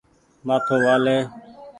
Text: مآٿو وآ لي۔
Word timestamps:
مآٿو 0.47 0.75
وآ 0.83 0.95
لي۔ 1.05 1.17